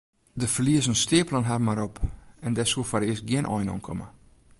[0.33, 1.97] De ferliezen steapelen har mar op
[2.45, 4.07] en dêr soe foarearst gjin ein oan komme.